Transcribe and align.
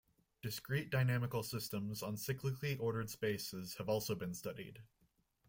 Discrete 0.41 0.89
dynamical 0.89 1.43
systems 1.43 2.01
on 2.01 2.15
cyclically 2.15 2.75
ordered 2.79 3.11
spaces 3.11 3.75
have 3.75 3.87
also 3.87 4.15
been 4.15 4.33
studied. 4.33 4.81